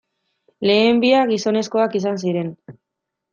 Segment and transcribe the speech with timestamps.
[0.69, 2.51] Lehen biak, gizonezkoak izan ziren.